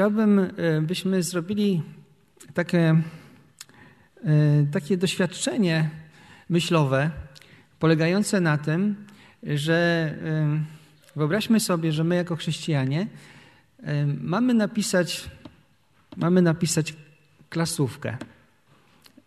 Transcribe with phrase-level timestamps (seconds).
[0.00, 0.50] chciałbym, e,
[0.82, 1.82] byśmy zrobili
[2.54, 3.02] takie,
[4.24, 5.90] e, takie doświadczenie
[6.48, 7.10] myślowe,
[7.78, 9.06] polegające na tym,
[9.42, 10.14] że
[11.16, 13.06] wyobraźmy sobie, że my jako chrześcijanie
[14.20, 15.30] mamy napisać,
[16.16, 16.94] mamy napisać
[17.50, 18.16] klasówkę.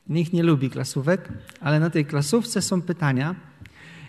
[0.09, 1.29] Nikt nie lubi klasówek,
[1.59, 3.35] ale na tej klasówce są pytania.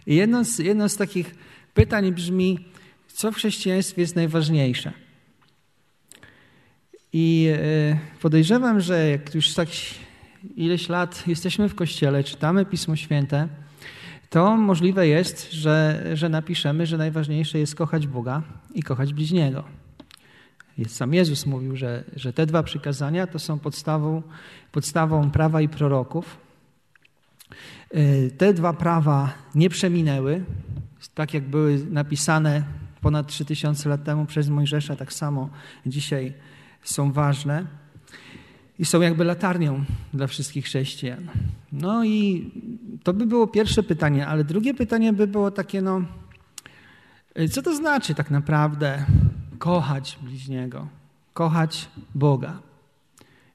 [0.07, 1.35] I jedno z, jedno z takich
[1.75, 2.69] pytań brzmi,
[3.09, 5.04] co w chrześcijaństwie jest najważniejsze?
[7.17, 9.69] I e, podejrzewam, że jak już tak
[10.57, 13.49] ileś lat jesteśmy w kościele, czytamy Pismo Święte,
[14.31, 18.43] to możliwe jest, że, że napiszemy, że najważniejsze jest kochać Boga
[18.75, 19.65] i kochać bliźniego.
[20.89, 24.23] Sam Jezus mówił, że, że te dwa przykazania to są podstawą,
[24.73, 26.37] podstawą prawa i proroków.
[27.91, 30.45] E, te dwa prawa nie przeminęły,
[31.15, 32.65] tak jak były napisane
[33.01, 35.51] ponad 3000 lat temu przez Mojżesza, tak samo
[35.87, 36.35] dzisiaj
[36.85, 37.67] są ważne
[38.79, 39.85] i są jakby latarnią
[40.15, 41.29] dla wszystkich chrześcijan.
[41.73, 42.51] No i
[43.03, 46.03] to by było pierwsze pytanie, ale drugie pytanie by było takie, no,
[47.51, 49.05] co to znaczy tak naprawdę
[49.59, 50.89] kochać bliźniego,
[51.33, 52.59] kochać Boga?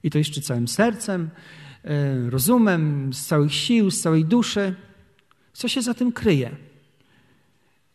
[0.02, 1.30] I to jeszcze całym sercem,
[1.84, 4.74] e, rozumem, z całych sił, z całej duszy.
[5.52, 6.56] Co się za tym kryje?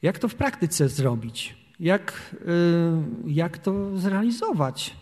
[0.02, 1.56] Jak to w praktyce zrobić?
[1.80, 4.96] Jak, y, jak to zrealizować?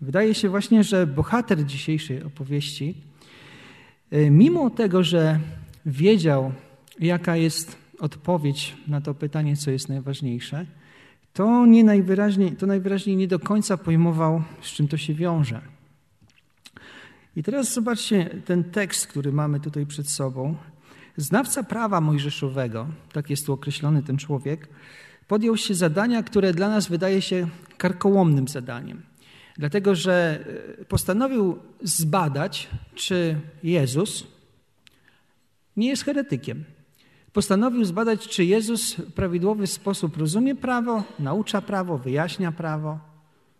[0.00, 2.94] Wydaje się właśnie, że bohater dzisiejszej opowieści,
[4.12, 5.40] y, mimo tego, że
[5.86, 6.52] wiedział,
[7.00, 10.66] jaka jest odpowiedź na to pytanie, co jest najważniejsze,
[11.32, 15.60] to, nie najwyraźniej, to najwyraźniej nie do końca pojmował, z czym to się wiąże.
[17.36, 20.56] I teraz zobaczcie ten tekst, który mamy tutaj przed sobą.
[21.16, 24.68] Znawca prawa mojżeszowego, tak jest tu określony ten człowiek,
[25.28, 29.02] podjął się zadania, które dla nas wydaje się karkołomnym zadaniem.
[29.58, 30.44] Dlatego, że
[30.80, 34.26] e, postanowił zbadać, czy Jezus
[35.76, 36.64] nie jest heretykiem.
[37.32, 42.98] Postanowił zbadać, czy Jezus w prawidłowy sposób rozumie prawo, naucza prawo, wyjaśnia prawo,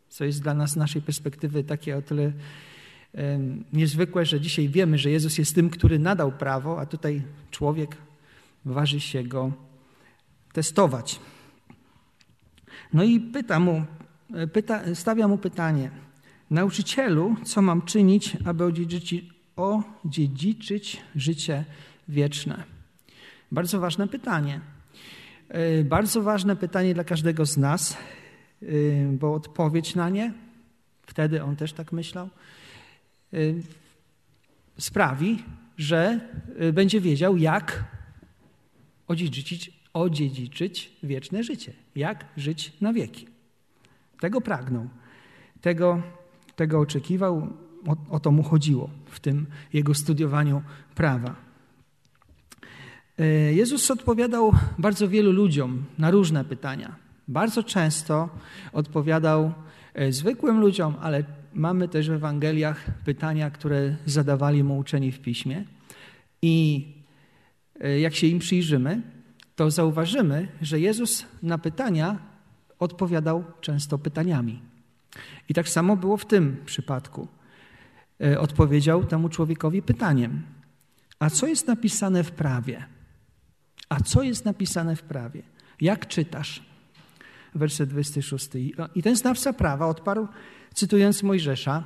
[0.09, 2.33] co jest dla nas z naszej perspektywy takie o tyle
[3.73, 7.97] niezwykłe, że dzisiaj wiemy, że Jezus jest tym, który nadał prawo, a tutaj człowiek
[8.65, 9.53] waży się go
[10.53, 11.21] testować.
[12.93, 13.85] No i pyta mu,
[14.53, 15.91] pyta, stawia mu pytanie:
[16.51, 19.25] Nauczycielu, co mam czynić, aby odziedziczyć,
[19.57, 21.65] odziedziczyć życie
[22.09, 22.65] wieczne?
[23.53, 24.61] Bardzo ważne pytanie.
[25.49, 27.93] E, bardzo ważne pytanie dla każdego z nas,
[28.63, 28.67] e,
[29.13, 30.33] bo odpowiedź na nie,
[31.07, 32.29] wtedy on też tak myślał,
[34.79, 35.43] sprawi,
[35.79, 36.21] że
[36.73, 37.85] będzie wiedział, jak
[39.09, 43.36] odziedziczyć, odziedziczyć wieczne życie, jak żyć na wieki.
[44.21, 44.89] Tego pragnął,
[45.61, 46.03] tego,
[46.57, 47.49] tego oczekiwał,
[47.87, 50.63] o, o to mu chodziło w tym jego studiowaniu
[50.95, 51.35] prawa.
[53.21, 56.97] Y, Jezus odpowiadał bardzo wielu ludziom na różne pytania.
[57.29, 58.29] Bardzo często
[58.73, 59.53] odpowiadał
[60.11, 61.25] zwykłym ludziom, ale
[61.55, 65.65] mamy też w Ewangeliach pytania, które zadawali mu uczeni w piśmie.
[66.43, 66.87] I
[67.81, 69.03] e, jak się im przyjrzymy,
[69.57, 72.19] to zauważymy, że Jezus na pytania
[72.79, 74.63] odpowiadał często pytaniami.
[75.49, 77.29] I tak samo było w tym przypadku.
[78.25, 80.43] E, odpowiedział temu człowiekowi pytaniem:
[81.19, 82.87] A co jest napisane w prawie?
[83.89, 85.43] A co jest napisane w prawie?
[85.81, 86.63] Jak czytasz?
[87.55, 88.49] Werset 26.
[88.95, 90.29] I ten znawca prawa odparł
[90.75, 91.85] cytując Mojżesza,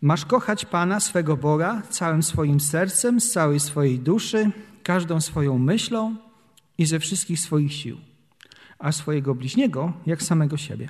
[0.00, 4.50] masz kochać Pana, swego Boga, całym swoim sercem, z całej swojej duszy,
[4.82, 6.16] każdą swoją myślą
[6.78, 7.96] i ze wszystkich swoich sił,
[8.78, 10.88] a swojego bliźniego jak samego siebie.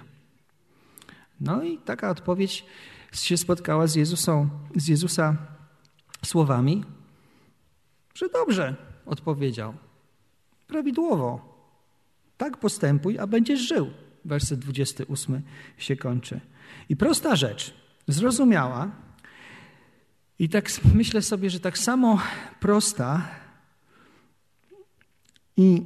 [1.40, 2.64] No i taka odpowiedź
[3.12, 5.36] się spotkała z, Jezusą, z Jezusa
[6.24, 6.84] słowami,
[8.14, 9.74] że dobrze odpowiedział,
[10.66, 11.54] prawidłowo.
[12.36, 13.90] Tak postępuj, a będziesz żył.
[14.24, 15.42] Werset 28
[15.78, 16.40] się kończy.
[16.88, 17.74] I prosta rzecz,
[18.08, 18.90] zrozumiała.
[20.38, 22.20] I tak myślę sobie, że tak samo
[22.60, 23.28] prosta
[25.56, 25.82] i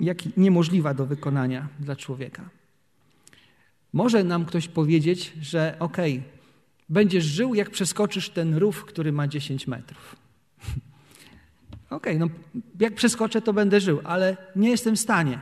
[0.00, 2.48] jak niemożliwa do wykonania dla człowieka.
[3.92, 6.30] Może nam ktoś powiedzieć, że okej, okay,
[6.88, 10.16] będziesz żył, jak przeskoczysz ten rów, który ma 10 metrów.
[11.90, 12.28] okej, okay, no
[12.80, 15.38] jak przeskoczę, to będę żył, ale nie jestem w stanie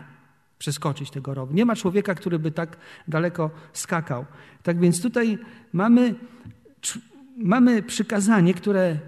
[0.59, 1.55] przeskoczyć tego rowu.
[1.55, 2.77] Nie ma człowieka, który by tak
[3.09, 4.25] daleko skakał.
[4.63, 5.39] Tak więc tutaj
[5.73, 6.15] mamy,
[7.37, 8.99] mamy przykazanie, które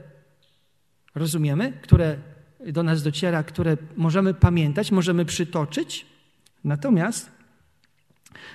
[1.14, 2.18] rozumiemy, które
[2.66, 6.06] do nas dociera, które możemy pamiętać, możemy przytoczyć.
[6.64, 7.30] Natomiast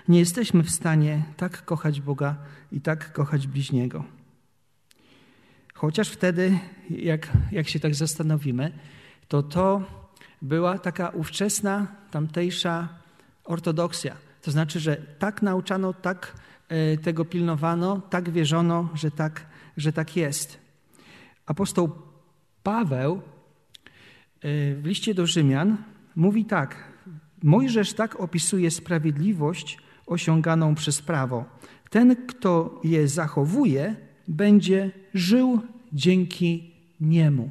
[0.08, 2.36] nie jesteśmy w stanie tak kochać Boga
[2.72, 4.04] i tak kochać bliźniego.
[5.74, 6.60] Chociaż wtedy,
[6.90, 8.72] jak, jak się tak zastanowimy,
[9.28, 9.84] to to
[10.42, 12.90] była taka ówczesna, tamtejsza
[13.44, 14.16] ortodoksja.
[14.42, 16.34] To znaczy, że tak nauczano, tak
[16.70, 19.46] e, tego pilnowano, tak wierzono, że tak,
[19.78, 20.60] że tak jest.
[21.46, 21.92] Apostoł
[22.64, 23.22] Paweł
[24.44, 25.78] w liście do Rzymian
[26.16, 26.94] mówi tak:
[27.44, 31.46] Mojżesz tak opisuje sprawiedliwość osiąganą przez prawo.
[31.90, 33.96] Ten, kto je zachowuje,
[34.28, 35.62] będzie żył
[35.94, 37.50] dzięki niemu.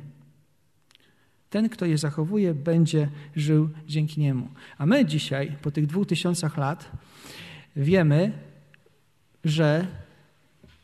[1.50, 4.48] Ten, kto je zachowuje, będzie żył dzięki niemu.
[4.78, 6.90] A my dzisiaj, po tych dwóch tysiącach lat,
[7.76, 8.32] wiemy,
[9.44, 9.86] że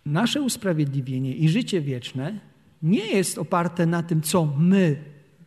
[0.07, 2.41] nasze usprawiedliwienie i życie wieczne
[2.83, 4.97] nie jest oparte na tym, co my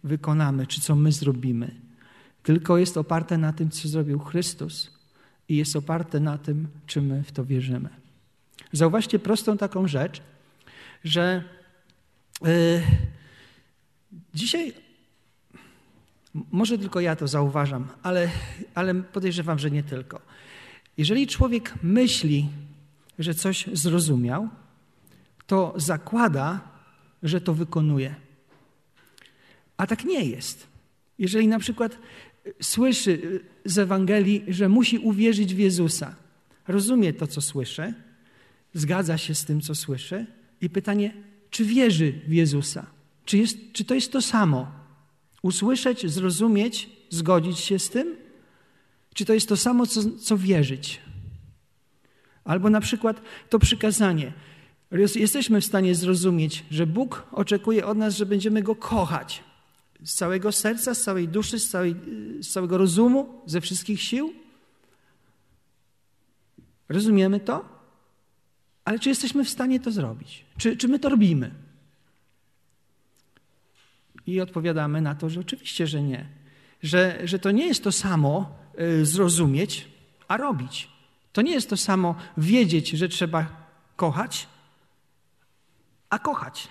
[0.03, 1.75] wykonamy, czy co my zrobimy,
[2.44, 4.92] tylko jest oparte na tym, co zrobił Chrystus
[5.50, 7.89] i jest oparte na tym, czy my w to wierzymy.
[8.71, 10.21] Zauważcie prostą taką rzecz,
[11.03, 11.44] że
[12.42, 12.81] yy,
[14.33, 14.74] dzisiaj
[16.51, 18.30] może tylko ja to zauważam, ale,
[18.75, 20.21] ale podejrzewam, że nie tylko.
[20.97, 22.50] Jeżeli człowiek myśli,
[23.19, 24.50] że coś zrozumiał,
[25.47, 26.59] to zakłada,
[27.24, 28.15] że to wykonuje.
[29.81, 30.68] A tak nie jest.
[31.19, 31.98] Jeżeli na przykład
[32.62, 36.16] słyszy z Ewangelii, że musi uwierzyć w Jezusa,
[36.68, 37.94] rozumie to, co słyszy,
[38.74, 40.25] zgadza się z tym, co słyszy,
[40.62, 41.13] i pytanie,
[41.50, 42.86] czy wierzy w Jezusa?
[43.25, 44.72] Czy, jest, czy to jest to samo?
[45.42, 48.16] Usłyszeć, zrozumieć, zgodzić się z tym?
[49.13, 51.01] Czy to jest to samo, co, co wierzyć?
[52.44, 54.33] Albo na przykład to przykazanie.
[55.16, 59.50] Jesteśmy w stanie zrozumieć, że Bóg oczekuje od nas, że będziemy Go kochać
[60.03, 61.95] z całego serca, z całej duszy, z, całej,
[62.42, 64.33] z całego rozumu, ze wszystkich sił.
[66.89, 67.65] Rozumiemy to?
[68.86, 70.45] Ale czy jesteśmy w stanie to zrobić?
[70.57, 71.51] Czy, czy my to robimy?
[74.25, 76.30] I odpowiadamy na to, że oczywiście, że nie.
[76.83, 79.88] Że, że to nie jest to samo y, zrozumieć,
[80.27, 80.89] a robić.
[81.33, 84.47] To nie jest to samo wiedzieć, że trzeba kochać,
[86.09, 86.68] a kochać.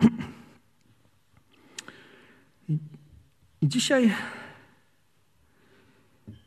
[3.62, 4.14] I dzisiaj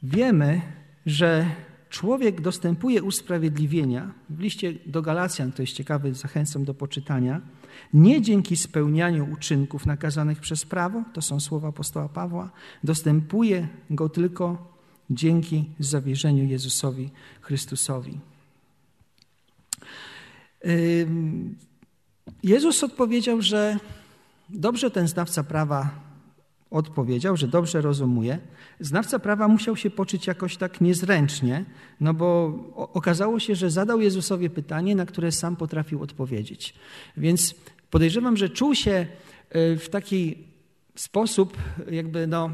[0.04, 0.62] wiemy,
[1.06, 1.46] że
[1.90, 4.12] człowiek dostępuje usprawiedliwienia.
[4.30, 7.42] W liście do Galacjan, to jest ciekawe, zachęcam do poczytania,
[7.94, 12.52] nie dzięki spełnianiu uczynków nakazanych przez prawo, to są słowa apostoła Pawła,
[12.84, 14.72] dostępuje go tylko
[15.10, 17.10] dzięki zawierzeniu Jezusowi
[17.42, 18.20] Chrystusowi.
[22.44, 23.78] Jezus odpowiedział, że
[24.50, 26.11] dobrze ten znawca prawa
[26.72, 28.40] odpowiedział, że dobrze rozumuje.
[28.80, 31.66] Znawca prawa musiał się poczuć jakoś tak niezręcznie,
[32.00, 36.74] no bo okazało się, że zadał Jezusowi pytanie, na które sam potrafił odpowiedzieć.
[37.18, 37.56] Więc
[37.90, 39.08] podejrzewam, że czuł się
[39.50, 40.38] e, w taki
[40.96, 41.58] sposób,
[41.92, 42.50] jakby no,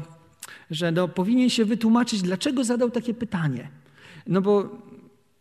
[0.70, 3.68] że no, powinien się wytłumaczyć, dlaczego zadał takie pytanie.
[4.26, 4.78] No bo,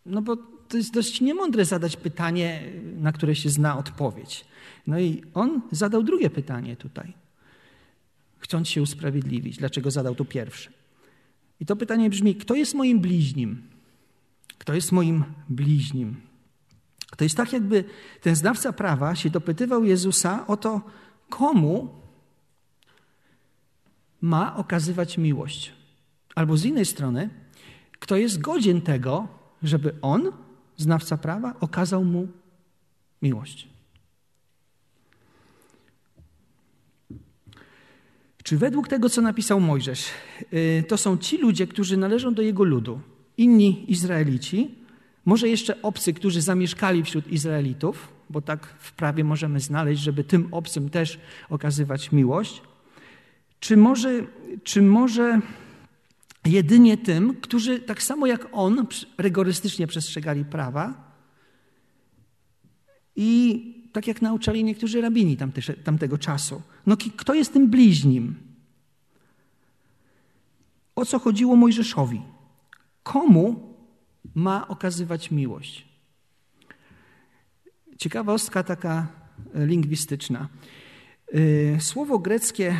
[0.06, 0.38] no bo
[0.68, 2.63] to jest dość niemądre zadać pytanie,
[2.97, 4.45] na które się zna odpowiedź.
[4.88, 7.26] No i on zadał drugie pytanie tutaj
[8.39, 9.57] chcąc się usprawiedliwić.
[9.57, 10.69] Dlaczego zadał to pierwsze?
[11.60, 13.62] I to pytanie brzmi: kto jest moim bliźnim?
[14.57, 16.15] Kto jest moim bliźnim?
[17.17, 17.84] To jest tak, jakby
[18.22, 20.82] ten znawca prawa się dopytywał Jezusa o to,
[21.29, 21.89] komu
[24.22, 25.74] ma okazywać miłość.
[26.36, 27.29] Albo z innej strony,
[28.00, 29.27] kto jest godzien tego,
[29.63, 30.32] żeby on,
[30.77, 32.27] znawca prawa, okazał mu
[33.22, 33.76] miłość.
[38.48, 40.06] Czy według tego, co napisał Mojżesz,
[40.54, 43.00] y, to są ci ludzie, którzy należą do jego ludu,
[43.38, 44.75] inni Izraelici,
[45.25, 50.48] może jeszcze obcy, którzy zamieszkali wśród Izraelitów, bo tak w prawie możemy znaleźć, żeby tym
[50.51, 52.62] obcym też okazywać miłość,
[53.60, 54.24] czy może,
[54.63, 55.42] czy może
[56.46, 58.88] jedynie tym, którzy tak samo jak on
[59.18, 61.13] rygorystycznie przestrzegali prawa?
[63.16, 66.62] I tak jak nauczali niektórzy rabini tamte, tamtego czasu.
[66.88, 68.36] No kto jest tym bliźnim?
[70.96, 72.22] O co chodziło Mojżeszowi?
[73.03, 73.74] Komu
[74.36, 75.88] ma okazywać miłość?
[77.98, 79.08] Ciekawostka taka
[79.56, 80.48] lingwistyczna.
[81.36, 82.79] Y, słowo greckie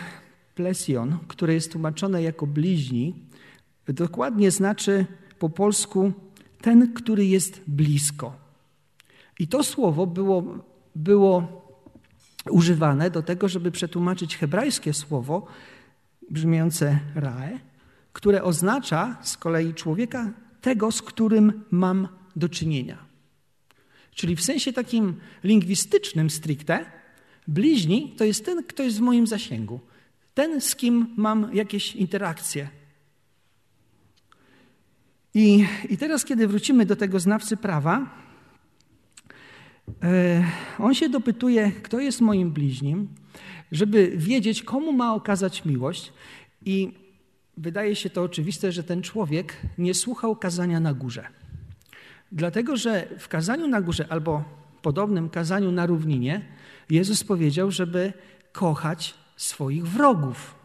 [0.56, 3.16] plesion, które jest tłumaczone jako bliźni,
[3.88, 5.06] dokładnie znaczy
[5.40, 6.12] po polsku
[6.62, 8.36] ten, który jest blisko.
[9.40, 10.44] I to słowo było
[10.96, 11.67] było
[12.52, 15.48] używane do tego, żeby przetłumaczyć hebrajskie słowo
[16.30, 17.60] brzmiące rae,
[18.14, 22.98] które oznacza z kolei człowieka tego, z którym mam do czynienia.
[24.16, 26.86] Czyli w sensie takim lingwistycznym stricte,
[27.48, 29.80] bliźni to jest ten, kto jest w moim zasięgu.
[30.34, 32.70] Ten, z kim mam jakieś interakcje.
[35.34, 38.10] I, i teraz, kiedy wrócimy do tego znawcy prawa,
[40.80, 43.08] on się dopytuje, kto jest moim bliźnim,
[43.72, 46.14] żeby wiedzieć, komu ma okazać miłość.
[46.66, 46.94] I
[47.58, 51.28] wydaje się to oczywiste, że ten człowiek nie słuchał kazania na górze.
[52.32, 54.44] Dlatego, że w kazaniu na górze albo
[54.82, 56.46] podobnym kazaniu na równinie
[56.90, 58.14] Jezus powiedział, żeby
[58.52, 60.56] kochać swoich wrogów.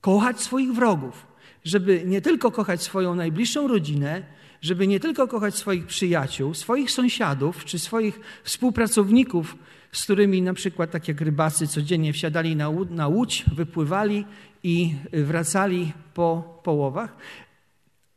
[0.00, 1.26] Kochać swoich wrogów.
[1.64, 4.22] Żeby nie tylko kochać swoją najbliższą rodzinę,
[4.62, 9.56] żeby nie tylko kochać swoich przyjaciół, swoich sąsiadów czy swoich współpracowników,
[9.92, 14.24] z którymi na przykład tak jak rybacy codziennie wsiadali na, na łódź, wypływali
[14.62, 17.16] i wracali po połowach,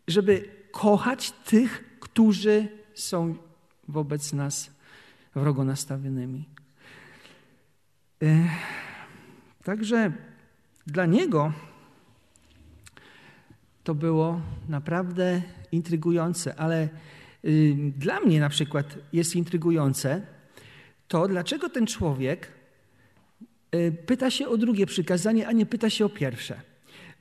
[0.07, 3.35] żeby kochać tych, którzy są
[3.87, 4.71] wobec nas
[5.35, 6.45] wrogo nastawionymi.
[8.21, 8.49] E,
[9.63, 10.11] także
[10.87, 11.53] dla niego
[13.85, 16.89] to było naprawdę intrygujące, ale
[17.97, 20.21] dla mnie na przykład jest intrygujące
[21.07, 22.47] to, dlaczego ten człowiek
[23.75, 26.61] y, pyta się o drugie przykazanie, a nie pyta się o pierwsze.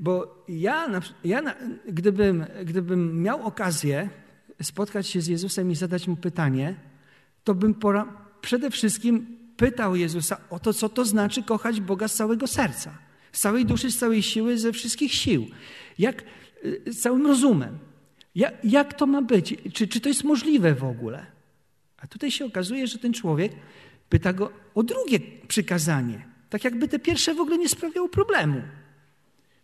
[0.01, 1.43] Bo ja, ja
[1.89, 4.09] gdybym, gdybym miał okazję
[4.63, 6.75] spotkać się z Jezusem i zadać mu pytanie,
[7.45, 8.07] to bym pora,
[8.41, 12.99] przede wszystkim pytał Jezusa o to, co to znaczy kochać Boga z całego serca,
[13.33, 15.47] z całej duszy, z całej siły, ze wszystkich sił.
[15.99, 16.25] Jak,
[16.87, 17.79] z całym rozumem.
[18.35, 19.55] Jak, jak to ma być?
[19.73, 21.27] Czy, czy to jest możliwe w ogóle?
[21.99, 23.53] A tutaj się okazuje, że ten człowiek
[24.09, 26.27] pyta go o drugie przykazanie.
[26.51, 28.63] Tak jakby te pierwsze w ogóle nie sprawiało problemu.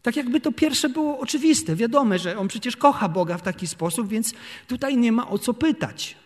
[0.02, 4.08] Tak jakby to pierwsze było oczywiste, wiadome, że on przecież kocha Boga w taki sposób,
[4.08, 4.34] więc
[4.68, 6.16] tutaj nie ma o co pytać.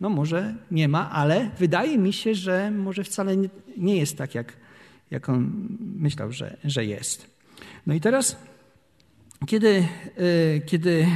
[0.00, 3.36] No może nie ma, ale wydaje mi się, że może wcale
[3.76, 4.52] nie jest tak, jak,
[5.10, 7.30] jak on myślał, że, że jest.
[7.86, 8.36] No i teraz,
[9.46, 11.06] kiedy, y, kiedy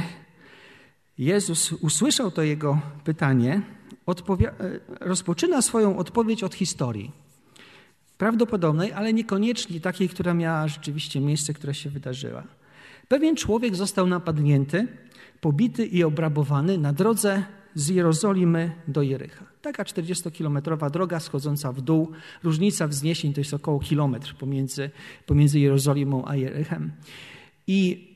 [1.17, 3.61] Jezus usłyszał to jego pytanie,
[4.09, 7.11] y, rozpoczyna swoją odpowiedź od historii
[8.17, 12.43] prawdopodobnej, ale niekoniecznie takiej, która miała rzeczywiście miejsce, która się wydarzyła.
[13.07, 14.87] Pewien człowiek został napadnięty,
[15.41, 17.43] pobity i obrabowany na drodze
[17.75, 19.45] z Jerozolimy do Jericha.
[19.61, 22.11] Taka 40-kilometrowa droga schodząca w dół.
[22.43, 24.89] Różnica wzniesień to jest około kilometr pomiędzy,
[25.25, 26.91] pomiędzy Jerozolimą a Jerychem.
[27.67, 28.08] I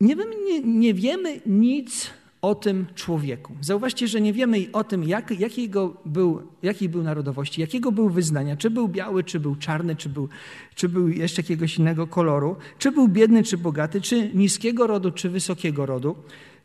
[0.00, 2.10] nie, nie, nie wiemy nic
[2.42, 3.54] o tym człowieku.
[3.60, 8.56] Zauważcie, że nie wiemy o tym, jak, jakiego był, jakiej był narodowości, jakiego był wyznania,
[8.56, 10.28] czy był biały, czy był czarny, czy był,
[10.74, 15.30] czy był jeszcze jakiegoś innego koloru, czy był biedny, czy bogaty, czy niskiego rodu, czy
[15.30, 16.16] wysokiego rodu.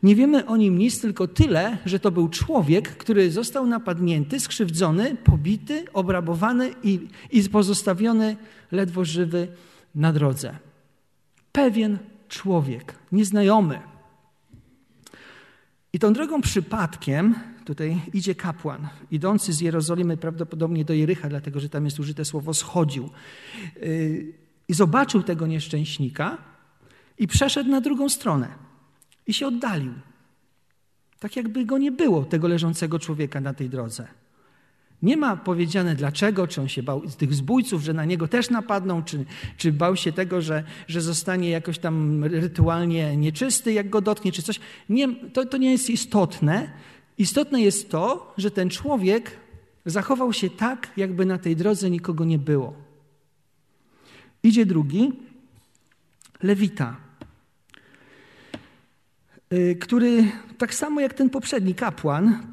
[0.04, 5.15] Nie wiemy o nim nic, tylko tyle, że to był człowiek, który został napadnięty, skrzywdzony,
[5.24, 7.00] pobity, obrabowany i,
[7.32, 8.38] i pozostawiony
[8.72, 9.48] ledwo żywy
[9.96, 10.56] na drodze.
[11.51, 11.98] Pewien
[12.36, 13.80] człowiek, nieznajomy,
[15.94, 21.70] i tą drogą przypadkiem tutaj idzie kapłan, idący z Jerozolimy prawdopodobnie do Jericha, dlatego że
[21.70, 23.10] tam jest użyte słowo schodził.
[23.82, 24.34] Yy,
[24.68, 26.38] I zobaczył tego nieszczęśnika
[27.18, 28.48] i przeszedł na drugą stronę
[29.27, 29.94] i się oddalił.
[31.20, 34.08] Tak jakby go nie było, tego leżącego człowieka na tej drodze.
[35.02, 39.04] Nie ma powiedziane dlaczego, czy on się bał tych zbójców, że na niego też napadną,
[39.04, 39.25] czy,
[39.58, 44.44] czy bał się tego, że, że zostanie jakoś tam rytualnie nieczysty, jak go dotknie, czy
[44.44, 44.60] coś.
[44.90, 46.70] Nie, to, to nie jest istotne.
[47.18, 49.32] Istotne jest to, że ten człowiek
[49.86, 52.74] zachował się tak, jakby na tej drodze nikogo nie było.
[54.44, 55.12] Idzie drugi,
[56.44, 56.96] Lewita,
[59.54, 62.48] y, który tak samo jak ten poprzedni kapłan,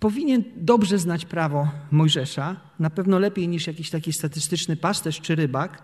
[0.00, 5.82] powinien dobrze znać prawo Mojżesza, na pewno lepiej niż jakiś taki statystyczny pasterz czy rybak.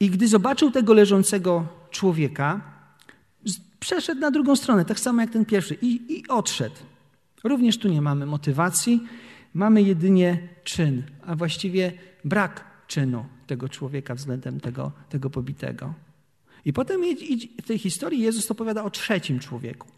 [0.00, 2.60] I gdy zobaczył tego leżącego człowieka,
[3.80, 6.76] przeszedł na drugą stronę, tak samo jak ten pierwszy, i, i odszedł.
[7.44, 9.06] Również tu nie mamy motywacji,
[9.54, 11.92] mamy jedynie czyn, a właściwie
[12.24, 15.94] brak czynu tego człowieka względem tego, tego pobitego.
[16.64, 17.00] I potem
[17.62, 19.88] w tej historii Jezus opowiada o trzecim człowieku.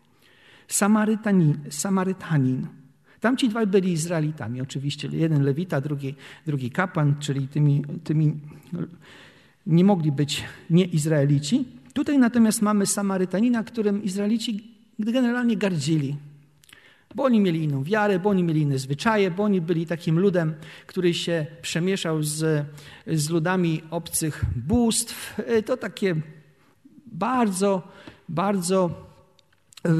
[0.68, 2.66] Samarytanin, Samarytanin
[3.20, 5.08] Tamci dwaj byli Izraelitami, oczywiście.
[5.12, 6.14] Jeden lewita, drugi,
[6.46, 8.32] drugi kapłan, czyli tymi, tymi
[9.66, 11.64] nie mogli być nie Izraelici.
[11.92, 16.16] Tutaj natomiast mamy Samarytanina, którym Izraelici generalnie gardzili.
[17.14, 20.54] Bo oni mieli inną wiarę, bo oni mieli inne zwyczaje, bo oni byli takim ludem,
[20.86, 22.66] który się przemieszał z,
[23.06, 25.38] z ludami obcych bóstw.
[25.38, 26.16] E, to takie
[27.06, 27.82] bardzo,
[28.28, 28.90] bardzo
[29.84, 29.90] e,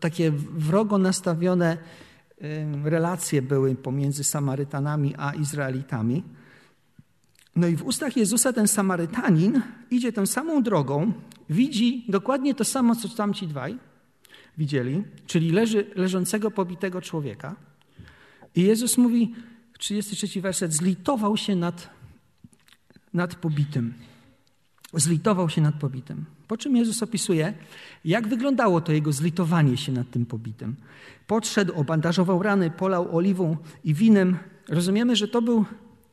[0.00, 1.78] takie wrogo nastawione
[2.84, 6.22] relacje były pomiędzy Samarytanami a Izraelitami.
[7.56, 11.12] No i w ustach Jezusa ten Samarytanin idzie tą samą drogą,
[11.50, 13.78] widzi dokładnie to samo, co tamci dwaj
[14.58, 17.56] widzieli, czyli leży, leżącego, pobitego człowieka.
[18.54, 19.34] I Jezus mówi,
[19.78, 21.90] 33 werset, zlitował się nad,
[23.14, 23.94] nad pobitym.
[24.94, 26.24] Zlitował się nad pobitym.
[26.48, 27.54] Po czym Jezus opisuje,
[28.04, 30.76] jak wyglądało to jego zlitowanie się nad tym pobitym.
[31.26, 34.38] Podszedł, obandażował rany, polał oliwą i winem.
[34.68, 35.64] Rozumiemy, że to był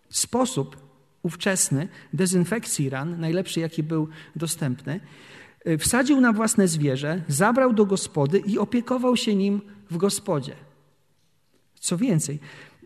[0.10, 0.78] sposób
[1.24, 5.00] ówczesny dezynfekcji ran, najlepszy jaki był dostępny.
[5.80, 9.62] Wsadził na własne zwierzę, zabrał do gospody i opiekował się nim
[9.92, 10.56] w gospodzie.
[11.80, 12.40] Co więcej,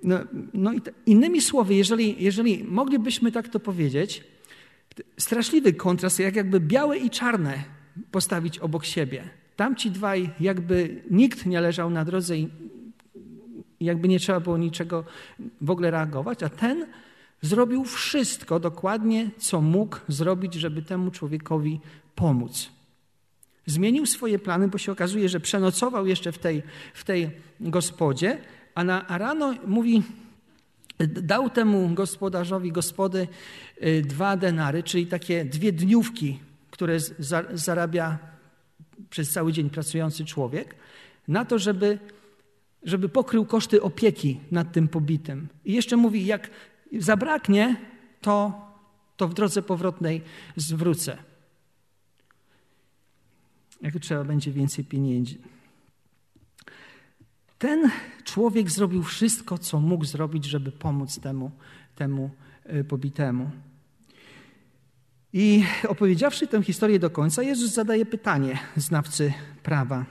[0.03, 0.20] no,
[0.53, 0.72] no
[1.06, 4.24] innymi słowy, jeżeli, jeżeli moglibyśmy tak to powiedzieć,
[5.17, 7.63] straszliwy kontrast, jak jakby białe i czarne
[8.12, 9.29] postawić obok siebie.
[9.55, 12.50] Tamci dwaj, jakby nikt nie leżał na drodze i
[13.79, 15.03] jakby nie trzeba było niczego
[15.62, 16.86] w ogóle reagować, a ten
[17.41, 21.79] zrobił wszystko dokładnie, co mógł zrobić, żeby temu człowiekowi
[22.15, 22.69] pomóc.
[23.65, 27.29] Zmienił swoje plany, bo się okazuje, że przenocował jeszcze w tej, w tej
[27.60, 28.38] gospodzie,
[28.75, 30.03] a, na, a rano mówi,
[31.08, 33.27] dał temu gospodarzowi gospody
[33.84, 36.39] y, dwa denary, czyli takie dwie dniówki,
[36.72, 36.98] które
[37.53, 38.18] zarabia
[39.10, 40.75] przez cały dzień pracujący człowiek,
[41.27, 42.00] na to, żeby,
[42.84, 45.48] żeby pokrył koszty opieki nad tym pobitym.
[45.65, 46.50] I jeszcze mówi, jak
[46.98, 47.75] zabraknie,
[48.22, 48.65] to,
[49.18, 50.22] to w drodze powrotnej
[50.56, 51.18] zwrócę.
[53.82, 55.36] Jak trzeba będzie więcej pieniędzy.
[57.60, 57.89] Ten
[58.24, 61.51] człowiek zrobił wszystko, co mógł zrobić, żeby pomóc temu,
[61.96, 62.30] temu
[62.63, 63.51] e, pobitemu.
[65.34, 70.06] I opowiedziawszy tę historię do końca, Jezus zadaje pytanie znawcy prawa.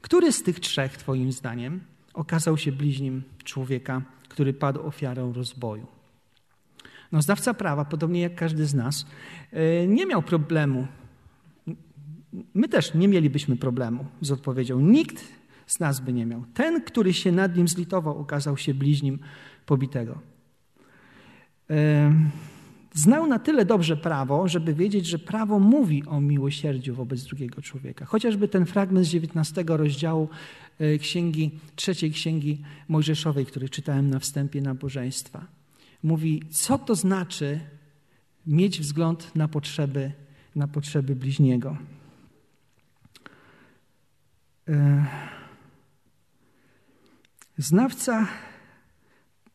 [0.00, 1.80] Który z tych trzech, Twoim zdaniem,
[2.14, 5.86] okazał się bliźnim człowieka, który padł ofiarą rozboju?
[7.12, 9.06] No, znawca prawa, podobnie jak każdy z nas,
[9.52, 10.86] e, nie miał problemu.
[12.54, 14.80] My też nie mielibyśmy problemu z odpowiedzią.
[14.80, 15.39] Nikt
[15.70, 16.44] z nas by nie miał.
[16.54, 19.18] Ten, który się nad nim zlitował, okazał się bliźnim
[19.66, 20.18] pobitego.
[22.94, 28.04] Znał na tyle dobrze prawo, żeby wiedzieć, że prawo mówi o miłosierdziu wobec drugiego człowieka.
[28.04, 30.28] Chociażby ten fragment z 19 rozdziału
[30.78, 35.46] e, księgi, trzeciej księgi Mojżeszowej, który czytałem na wstępie nabożeństwa.
[36.02, 37.60] Mówi, co to znaczy
[38.46, 40.12] mieć wzgląd na potrzeby,
[40.56, 41.76] na potrzeby bliźniego.
[44.68, 45.04] E,
[47.60, 48.28] znawca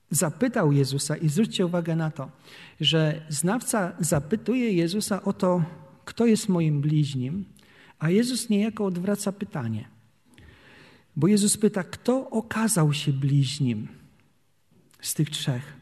[0.09, 2.31] zapytał Jezusa, i zwróćcie uwagę na to,
[2.81, 5.63] że znawca zapytuje Jezusa o to,
[6.05, 7.45] kto jest moim bliźnim,
[7.99, 9.87] a Jezus niejako odwraca pytanie.
[11.15, 13.87] Bo Jezus pyta, kto okazał się bliźnim
[15.01, 15.73] z tych trzech?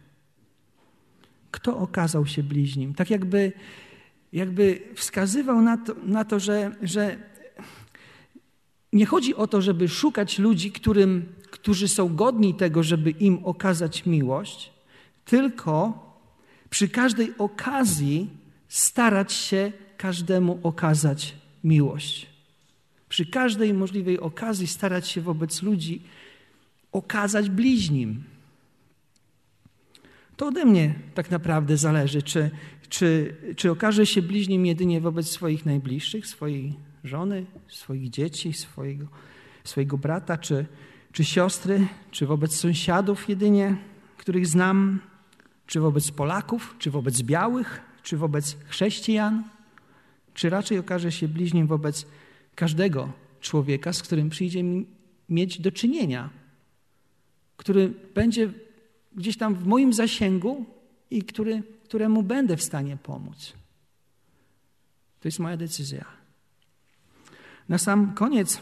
[1.51, 2.93] Kto okazał się bliźnim?
[2.93, 3.51] Tak jakby,
[4.33, 7.17] jakby wskazywał na to, na to że, że
[8.93, 14.05] nie chodzi o to, żeby szukać ludzi, którym, którzy są godni tego, żeby im okazać
[14.05, 14.71] miłość,
[15.25, 15.73] tylko
[16.69, 18.29] przy każdej okazji
[18.67, 22.27] starać się każdemu okazać miłość.
[23.09, 26.01] Przy każdej możliwej okazji starać się wobec ludzi
[26.91, 28.23] okazać bliźnim.
[30.37, 32.51] To ode mnie tak naprawdę zależy, czy,
[32.89, 39.07] czy, czy okaże się bliźnim jedynie wobec swoich najbliższych, swojej żony, swoich dzieci, swojego,
[39.63, 40.65] swojego brata czy,
[41.13, 43.77] czy siostry, czy wobec sąsiadów jedynie,
[44.17, 44.99] których znam,
[45.67, 49.43] czy wobec Polaków, czy wobec białych, czy wobec chrześcijan,
[50.33, 52.05] czy raczej okaże się bliźnim wobec
[52.55, 54.85] każdego człowieka, z którym przyjdzie mi
[55.29, 56.29] mieć do czynienia,
[57.57, 58.53] który będzie
[59.15, 60.65] gdzieś tam w moim zasięgu
[61.11, 63.53] i który, któremu będę w stanie pomóc.
[65.19, 66.05] To jest moja decyzja.
[67.69, 68.61] Na sam koniec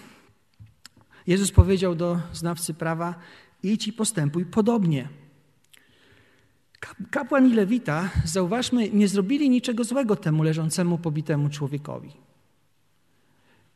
[1.27, 3.15] Jezus powiedział do znawcy prawa:
[3.63, 5.09] idź i postępuj podobnie.
[7.11, 12.11] Kapłan i lewita, zauważmy, nie zrobili niczego złego temu leżącemu pobitemu człowiekowi.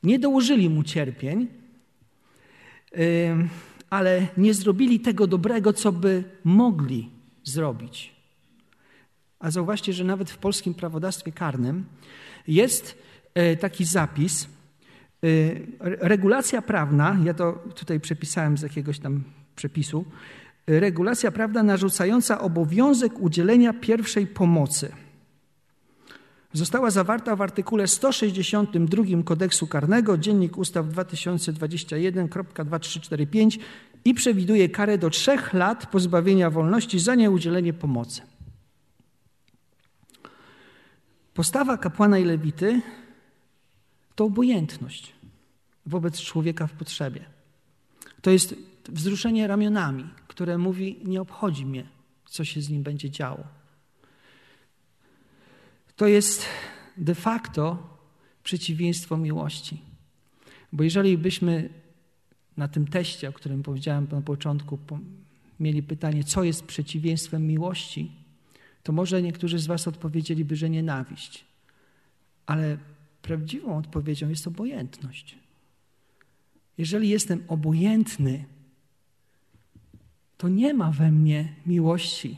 [0.03, 1.47] Nie dołożyli mu cierpień,
[3.89, 7.09] ale nie zrobili tego dobrego, co by mogli
[7.43, 8.15] zrobić.
[9.39, 11.85] A zauważcie, że nawet w polskim prawodawstwie karnym
[12.47, 12.97] jest
[13.33, 14.47] e, taki zapis,
[15.79, 19.23] regulacja prawna, ja to tutaj przepisałem z jakiegoś tam
[19.55, 20.05] przepisu,
[20.69, 24.91] y, regulacja prawna narzucająca obowiązek udzielenia pierwszej pomocy.
[26.53, 33.59] Została zawarta w artykule 162 kodeksu karnego, dziennik ustaw 2021.2345
[34.05, 38.21] i przewiduje karę do trzech lat pozbawienia wolności za nieudzielenie pomocy.
[41.33, 42.81] Postawa kapłana i lewity
[44.15, 45.14] to obojętność
[45.85, 47.25] wobec człowieka w potrzebie.
[48.21, 48.55] To jest
[48.89, 51.87] wzruszenie ramionami, które mówi: Nie obchodzi mnie,
[52.25, 53.43] co się z nim będzie działo.
[55.95, 56.45] To jest
[56.97, 57.97] de facto
[58.43, 59.81] przeciwieństwo miłości.
[60.73, 61.69] Bo jeżeli byśmy
[62.57, 64.79] na tym teście, o którym powiedziałem na początku,
[65.59, 68.11] mieli pytanie, co jest przeciwieństwem miłości,
[68.83, 71.45] to może niektórzy z Was odpowiedzieliby, że nienawiść.
[72.45, 72.77] Ale
[73.21, 75.44] prawdziwą odpowiedzią jest obojętność.
[76.77, 78.45] Jeżeli jestem obojętny,
[80.37, 82.37] to nie ma we mnie miłości.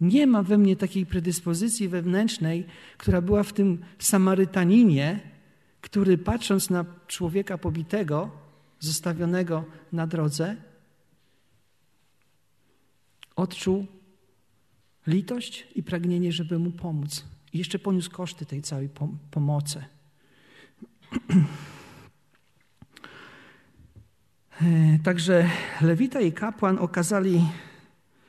[0.00, 2.66] Nie ma we mnie takiej predyspozycji wewnętrznej,
[2.98, 5.20] która była w tym Samarytaninie,
[5.80, 8.30] który patrząc na człowieka pobitego,
[8.80, 10.56] zostawionego na drodze,
[13.36, 13.86] odczuł
[15.06, 17.24] litość i pragnienie, żeby mu pomóc.
[17.52, 19.84] I jeszcze poniósł koszty tej całej pom pomocy.
[24.60, 27.44] E, także Lewita i kapłan okazali,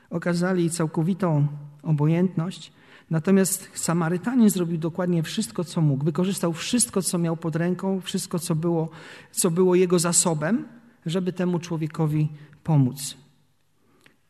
[0.10, 1.48] okazali całkowitą
[1.84, 2.74] obojętność,
[3.10, 6.06] natomiast Samarytanin zrobił dokładnie wszystko, co mógł.
[6.06, 8.90] Wykorzystał wszystko, co miał pod ręką, wszystko, co było,
[9.32, 10.68] co było jego zasobem,
[11.06, 12.30] żeby temu człowiekowi
[12.64, 13.18] pomóc.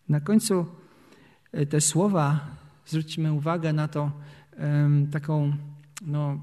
[0.10, 0.66] Na końcu
[1.52, 2.40] e, te słowa,
[2.86, 4.12] zwróćmy uwagę na to,
[5.12, 5.54] taką
[6.02, 6.40] no,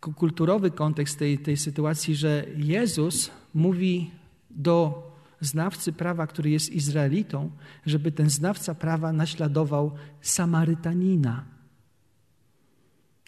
[0.00, 4.10] kulturowy kontekst tej, tej sytuacji, że Jezus mówi
[4.50, 5.02] do
[5.40, 7.50] znawcy prawa, który jest Izraelitą,
[7.86, 11.44] żeby ten znawca prawa naśladował Samarytanina.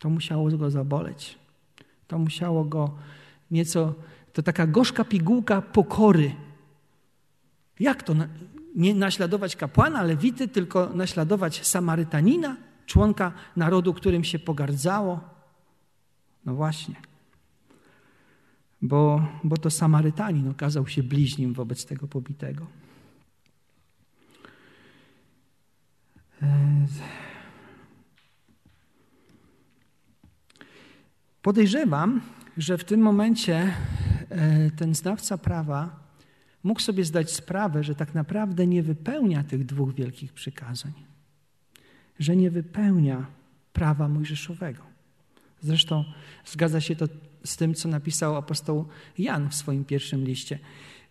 [0.00, 1.38] To musiało go zaboleć.
[2.08, 2.94] To musiało go
[3.50, 3.94] nieco,
[4.32, 6.34] to taka gorzka pigułka pokory.
[7.80, 8.14] Jak to
[8.74, 15.20] nie naśladować kapłana, lewity, tylko naśladować Samarytanina, członka narodu, którym się pogardzało?
[16.44, 16.96] No właśnie
[18.82, 22.66] bo, bo to Samarytanin okazał się bliźnim wobec tego pobitego.
[31.42, 32.20] Podejrzewam,
[32.56, 33.74] że w tym momencie
[34.30, 36.06] e, ten znawca prawa
[36.62, 40.92] mógł sobie zdać sprawę, że tak naprawdę nie wypełnia tych dwóch wielkich przykazań,
[42.18, 43.26] że nie wypełnia
[43.72, 44.82] prawa mojżeszowego.
[45.60, 46.04] Zresztą
[46.44, 47.08] zgadza się to
[47.46, 48.84] z tym, co napisał apostoł
[49.18, 50.58] Jan w swoim pierwszym liście.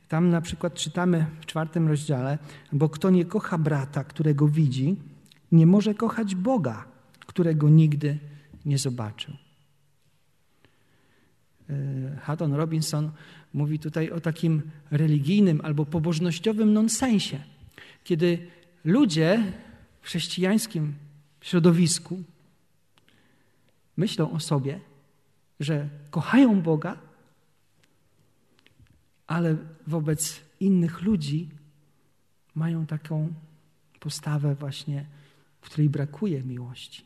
[0.08, 2.38] Tam na przykład czytamy w czwartym rozdziale,
[2.72, 4.96] bo kto nie kocha brata, którego widzi,
[5.52, 6.86] nie może kochać Boga,
[7.26, 8.18] którego nigdy
[8.66, 9.34] nie zobaczył.
[11.70, 11.74] E,
[12.22, 13.12] Haddon Robinson
[13.54, 17.40] mówi tutaj o takim religijnym albo pobożnościowym nonsensie,
[18.04, 18.48] kiedy
[18.86, 19.44] ludzie
[20.02, 20.94] w chrześcijańskim
[21.42, 22.24] środowisku
[23.98, 24.80] myślą o sobie,
[25.60, 26.98] że kochają Boga,
[29.28, 31.50] ale wobec innych ludzi
[32.56, 33.34] mają taką
[34.00, 35.06] postawę właśnie,
[35.62, 37.06] w której brakuje miłości.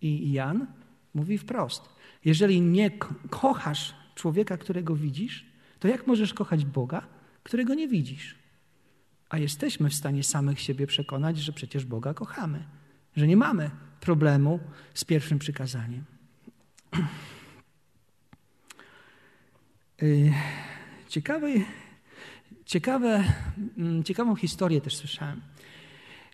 [0.00, 0.66] I Jan
[1.14, 1.88] mówi wprost:
[2.24, 2.90] jeżeli nie
[3.30, 5.46] kochasz człowieka, którego widzisz,
[5.78, 7.06] to jak możesz kochać Boga,
[7.42, 8.38] którego nie widzisz?
[9.28, 12.64] A jesteśmy w stanie samych siebie przekonać, że przecież Boga kochamy,
[13.16, 14.60] że nie mamy problemu
[14.94, 16.04] z pierwszym przykazaniem.
[20.02, 20.32] Y,
[21.08, 21.48] ciekawe,
[22.64, 23.24] ciekawe,
[23.78, 25.40] mm, ciekawą historię też słyszałem,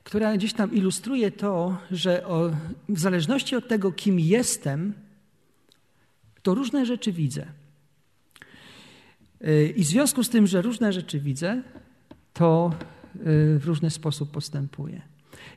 [0.03, 2.51] która gdzieś tam ilustruje to, że o,
[2.89, 4.95] w zależności od tego, kim jestem,
[6.43, 7.47] to różne rzeczy widzę.
[9.45, 11.63] Y, I w związku z tym, że różne rzeczy widzę,
[12.33, 12.73] to
[13.17, 15.03] y, w różny sposób postępuję.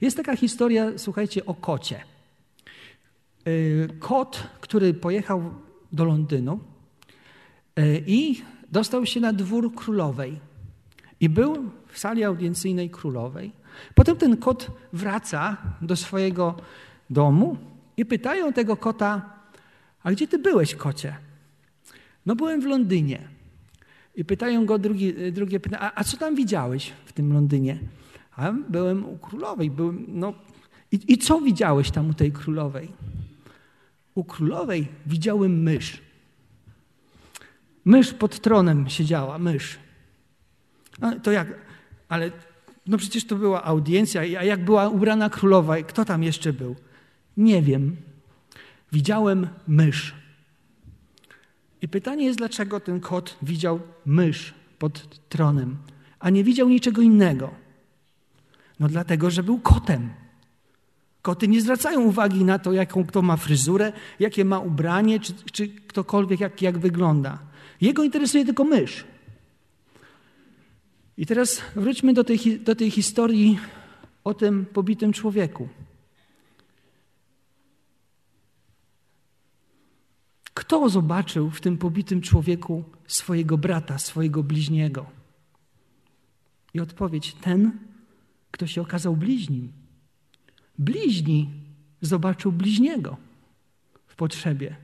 [0.01, 2.16] Jest taka historia, słuchajcie, o kocie.
[3.47, 5.53] Y, kot, który pojechał
[5.91, 6.59] do Londynu
[7.79, 10.39] y, i dostał się na dwór królowej.
[11.19, 13.51] I był w sali audiencyjnej królowej.
[13.95, 16.55] Potem ten kot wraca do swojego
[17.09, 17.57] domu
[17.97, 19.29] i pytają tego kota:
[20.03, 21.15] A gdzie ty byłeś, kocie?
[22.25, 23.19] No, byłem w Londynie.
[24.15, 27.79] I pytają go drugi, drugie pytanie: a, a co tam widziałeś w tym Londynie?
[28.35, 29.71] A byłem u królowej.
[29.71, 30.33] Byłem, no,
[30.91, 32.91] i, I co widziałeś tam u tej królowej?
[34.17, 36.01] U królowej widziałem mysz.
[37.85, 39.77] Mysz pod tronem siedziała, mysz.
[40.99, 41.47] No, to jak?
[42.09, 42.31] Ale
[42.87, 46.75] no przecież to była audiencja, a jak była ubrana królowa, kto tam jeszcze był?
[47.37, 47.95] Nie wiem.
[48.91, 50.15] Widziałem mysz.
[51.81, 55.77] I pytanie jest, dlaczego ten kot widział mysz pod tronem,
[56.19, 57.51] a nie widział niczego innego?
[58.79, 60.09] No dlatego, że był kotem.
[61.21, 65.67] Koty nie zwracają uwagi na to, jaką kto ma fryzurę, jakie ma ubranie, czy, czy
[65.67, 67.39] ktokolwiek jak, jak wygląda.
[67.81, 69.03] Jego interesuje tylko mysz.
[71.17, 73.59] I teraz wróćmy do tej, do tej historii
[74.23, 75.69] o tym pobitym człowieku.
[80.53, 85.05] Kto zobaczył w tym pobitym człowieku swojego brata, swojego bliźniego?
[86.73, 87.71] I odpowiedź: ten,
[88.51, 89.71] kto się okazał bliźnim.
[90.77, 91.49] Bliźni
[92.01, 93.17] zobaczył bliźniego
[94.07, 94.75] w potrzebie.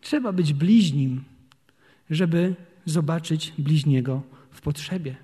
[0.00, 1.24] Trzeba być bliźnim,
[2.10, 5.16] żeby zobaczyć bliźniego w potrzebie.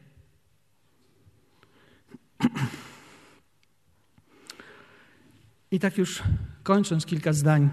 [5.70, 6.22] I tak już
[6.62, 7.70] kończąc kilka zdań.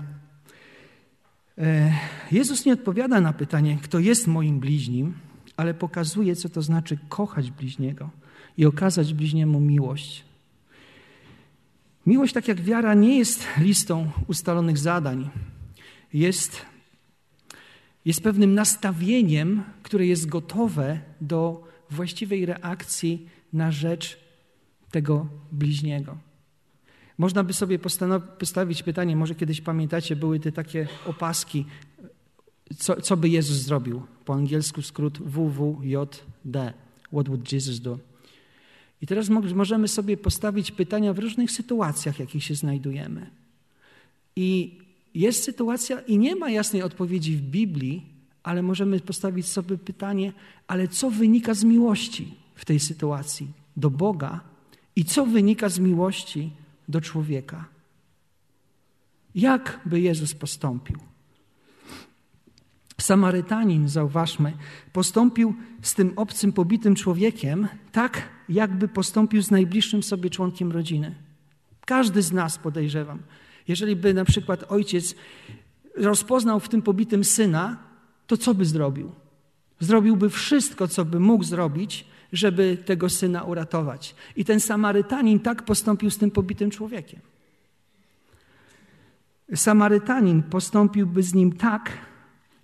[1.58, 1.94] E,
[2.32, 5.14] Jezus nie odpowiada na pytanie, kto jest moim bliźnim,
[5.58, 8.10] ale pokazuje, co to znaczy kochać bliźniego
[8.58, 10.29] i okazać bliźniemu miłość.
[12.10, 15.30] Miłość, tak jak wiara, nie jest listą ustalonych zadań.
[16.14, 16.66] Jest,
[18.06, 24.18] jest pewnym nastawieniem, które jest gotowe do właściwej reakcji na rzecz
[24.92, 26.18] tego bliźniego.
[27.18, 27.80] Można by sobie
[28.40, 31.66] postawić pytanie, może kiedyś pamiętacie, były te takie opaski,
[32.78, 34.02] co, co by Jezus zrobił?
[34.26, 36.74] Po angielsku skrót WWJD.
[37.12, 38.09] What would Jesus do?
[39.02, 43.30] I teraz możemy sobie postawić pytania w różnych sytuacjach, w jakich się znajdujemy.
[44.36, 44.78] I
[45.14, 48.06] jest sytuacja i nie ma jasnej odpowiedzi w Biblii,
[48.44, 50.34] ale możemy postawić sobie pytanie,
[50.68, 54.42] ale co wynika z miłości w tej sytuacji do Boga
[54.96, 56.52] i co wynika z miłości
[56.90, 57.66] do człowieka?
[59.36, 60.98] Jak by Jezus postąpił?
[63.02, 64.54] Samarytanin, zauważmy,
[64.94, 71.16] postąpił z tym obcym, pobitym człowiekiem tak, jakby postąpił z najbliższym sobie członkiem rodziny.
[71.86, 73.20] Każdy z nas, podejrzewam,
[73.68, 75.16] jeżeli by na przykład ojciec
[75.96, 77.78] rozpoznał w tym pobitym syna,
[78.28, 79.12] to co by zrobił?
[79.80, 84.16] Zrobiłby wszystko, co by mógł zrobić, żeby tego syna uratować.
[84.36, 87.20] I ten Samarytanin tak postąpił z tym pobitym człowiekiem.
[89.56, 91.92] Samarytanin postąpiłby z nim tak,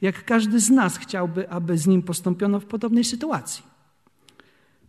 [0.01, 3.74] jak każdy z nas chciałby, aby z nim postąpiono w podobnej sytuacji.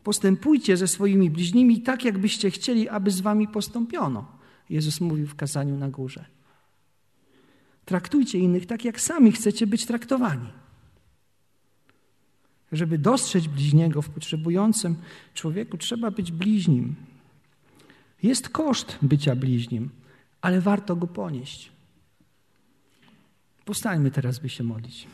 [0.07, 4.27] Postępujcie ze swoimi bliźnimi tak, jakbyście chcieli, aby z wami postąpiono.
[4.71, 6.25] Jezus mówił w kazaniu na górze.
[7.85, 10.49] Traktujcie innych tak, jak sami chcecie być traktowani.
[12.73, 14.97] Żeby dostrzec bliźniego w potrzebującym
[15.35, 16.95] człowieku, trzeba być bliźnim.
[18.23, 19.91] Jest koszt bycia bliźnim,
[20.41, 21.73] ale warto go ponieść.
[23.65, 25.07] Postańmy teraz, by się modlić.